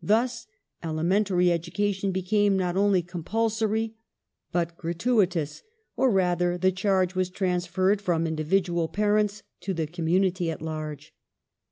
[0.00, 0.46] Thus
[0.84, 3.96] elementary education became not only compulsory,
[4.52, 5.62] but gi atuitous—
[5.96, 11.12] or rather the charge was transferred from indi vidual parents to the cQmmunity at large.